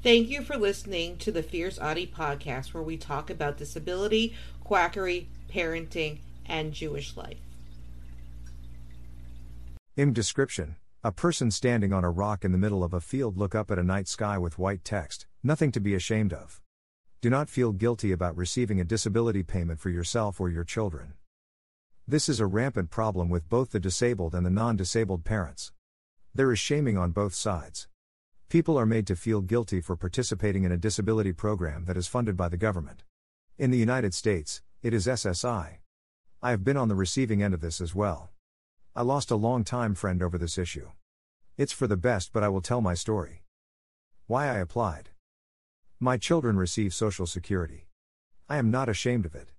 [0.00, 4.32] Thank you for listening to the Fierce Autie podcast, where we talk about disability,
[4.62, 7.38] quackery, parenting, and Jewish life.
[9.96, 13.56] In description, a person standing on a rock in the middle of a field look
[13.56, 16.60] up at a night sky with white text, nothing to be ashamed of.
[17.20, 21.14] Do not feel guilty about receiving a disability payment for yourself or your children.
[22.06, 25.72] This is a rampant problem with both the disabled and the non disabled parents.
[26.32, 27.88] There is shaming on both sides.
[28.50, 32.34] People are made to feel guilty for participating in a disability program that is funded
[32.34, 33.02] by the government.
[33.58, 35.76] In the United States, it is SSI.
[36.42, 38.30] I have been on the receiving end of this as well.
[38.96, 40.92] I lost a long time friend over this issue.
[41.58, 43.42] It's for the best, but I will tell my story.
[44.28, 45.10] Why I applied.
[46.00, 47.88] My children receive Social Security.
[48.48, 49.50] I am not ashamed of it.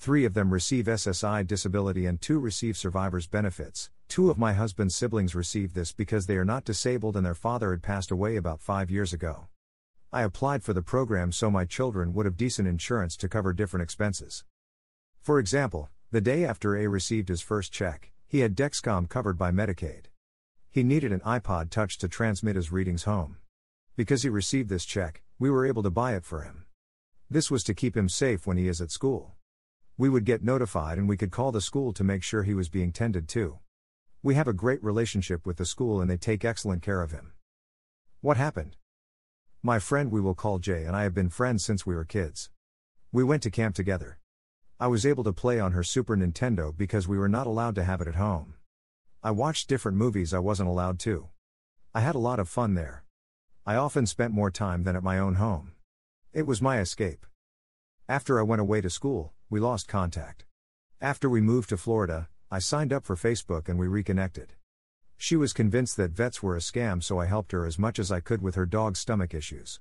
[0.00, 3.90] Three of them receive SSI disability and two receive survivor's benefits.
[4.06, 7.72] Two of my husband's siblings receive this because they are not disabled and their father
[7.72, 9.48] had passed away about five years ago.
[10.12, 13.82] I applied for the program so my children would have decent insurance to cover different
[13.82, 14.44] expenses.
[15.20, 19.50] For example, the day after A received his first check, he had Dexcom covered by
[19.50, 20.04] Medicaid.
[20.70, 23.38] He needed an iPod Touch to transmit his readings home.
[23.96, 26.66] Because he received this check, we were able to buy it for him.
[27.28, 29.34] This was to keep him safe when he is at school.
[30.00, 32.68] We would get notified and we could call the school to make sure he was
[32.68, 33.58] being tended to.
[34.22, 37.32] We have a great relationship with the school and they take excellent care of him.
[38.20, 38.76] What happened?
[39.60, 42.48] My friend, we will call Jay, and I have been friends since we were kids.
[43.10, 44.20] We went to camp together.
[44.78, 47.84] I was able to play on her Super Nintendo because we were not allowed to
[47.84, 48.54] have it at home.
[49.20, 51.30] I watched different movies I wasn't allowed to.
[51.92, 53.02] I had a lot of fun there.
[53.66, 55.72] I often spent more time than at my own home.
[56.32, 57.26] It was my escape.
[58.08, 60.44] After I went away to school, we lost contact.
[61.00, 64.52] After we moved to Florida, I signed up for Facebook and we reconnected.
[65.16, 68.12] She was convinced that vets were a scam, so I helped her as much as
[68.12, 69.80] I could with her dog's stomach issues.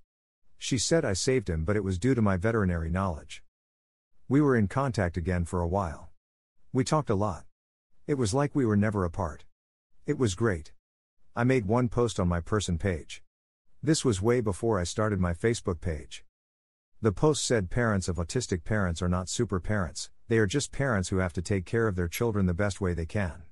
[0.58, 3.44] She said I saved him, but it was due to my veterinary knowledge.
[4.30, 6.12] We were in contact again for a while.
[6.72, 7.44] We talked a lot.
[8.08, 9.44] It was like we were never apart.
[10.06, 10.72] It was great.
[11.36, 13.22] I made one post on my person page.
[13.84, 16.24] This was way before I started my Facebook page.
[17.00, 21.10] The post said parents of autistic parents are not super parents, they are just parents
[21.10, 23.44] who have to take care of their children the best way they can.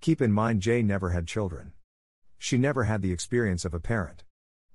[0.00, 1.72] Keep in mind, Jay never had children.
[2.38, 4.22] She never had the experience of a parent.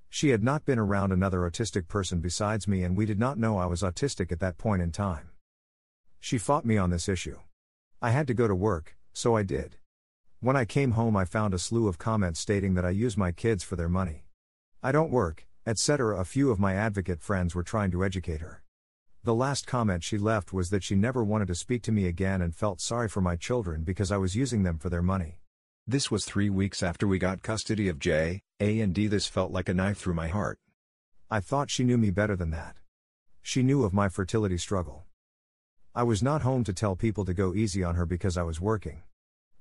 [0.09, 3.57] She had not been around another autistic person besides me, and we did not know
[3.57, 5.29] I was autistic at that point in time.
[6.19, 7.39] She fought me on this issue.
[8.01, 9.77] I had to go to work, so I did.
[10.41, 13.31] When I came home, I found a slew of comments stating that I use my
[13.31, 14.25] kids for their money.
[14.83, 16.19] I don't work, etc.
[16.19, 18.63] A few of my advocate friends were trying to educate her.
[19.23, 22.41] The last comment she left was that she never wanted to speak to me again
[22.41, 25.39] and felt sorry for my children because I was using them for their money.
[25.87, 29.07] This was three weeks after we got custody of J, A, and D.
[29.07, 30.59] This felt like a knife through my heart.
[31.29, 32.77] I thought she knew me better than that.
[33.41, 35.05] She knew of my fertility struggle.
[35.93, 38.61] I was not home to tell people to go easy on her because I was
[38.61, 39.03] working.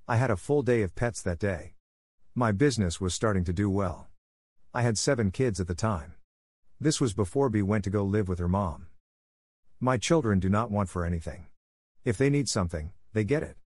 [0.06, 1.74] I had a full day of pets that day.
[2.34, 4.09] My business was starting to do well.
[4.72, 6.14] I had seven kids at the time.
[6.78, 8.86] This was before B went to go live with her mom.
[9.80, 11.46] My children do not want for anything.
[12.04, 13.56] If they need something, they get it.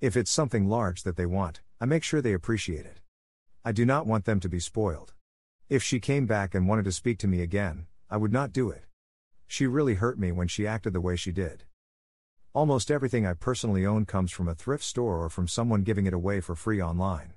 [0.00, 3.00] If it's something large that they want, I make sure they appreciate it.
[3.64, 5.14] I do not want them to be spoiled.
[5.68, 8.68] If she came back and wanted to speak to me again, I would not do
[8.68, 8.82] it.
[9.46, 11.62] She really hurt me when she acted the way she did.
[12.52, 16.14] Almost everything I personally own comes from a thrift store or from someone giving it
[16.14, 17.34] away for free online.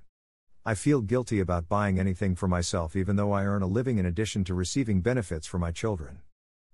[0.64, 4.06] I feel guilty about buying anything for myself even though I earn a living in
[4.06, 6.20] addition to receiving benefits for my children.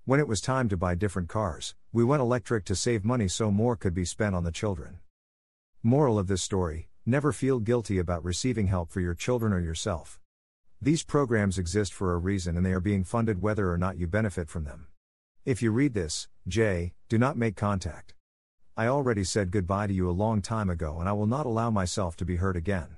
[0.04, 3.50] When it was time to buy different cars, we went electric to save money so
[3.50, 4.98] more could be spent on the children.
[5.82, 10.20] Moral of this story never feel guilty about receiving help for your children or yourself.
[10.82, 14.06] These programs exist for a reason and they are being funded whether or not you
[14.06, 14.88] benefit from them.
[15.46, 18.12] If you read this, Jay, do not make contact.
[18.76, 21.70] I already said goodbye to you a long time ago and I will not allow
[21.70, 22.97] myself to be hurt again.